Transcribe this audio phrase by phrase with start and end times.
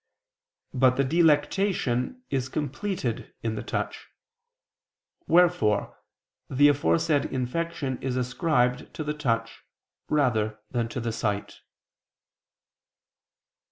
[0.73, 4.07] But the delectation is completed in the touch.
[5.27, 5.95] Wherefore
[6.49, 9.61] the aforesaid infection is ascribed to the touch
[10.09, 11.59] rather than to the sight.